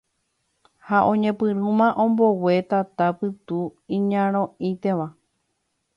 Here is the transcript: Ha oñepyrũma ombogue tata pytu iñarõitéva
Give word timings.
Ha 0.87 0.97
oñepyrũma 1.11 1.87
ombogue 2.03 2.55
tata 2.69 3.05
pytu 3.19 3.59
iñarõitéva 3.95 5.07